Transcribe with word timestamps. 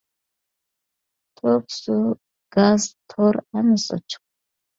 توك، 1.39 1.67
سۇ، 1.75 1.97
گاز، 2.57 2.89
تور 3.15 3.41
ھەممىسى 3.53 3.95
ئوچۇق. 4.01 4.25